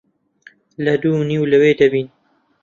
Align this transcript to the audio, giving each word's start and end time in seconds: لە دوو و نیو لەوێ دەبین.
لە 0.85 0.93
دوو 1.01 1.15
و 1.19 1.27
نیو 1.31 1.49
لەوێ 1.51 1.71
دەبین. 1.79 2.07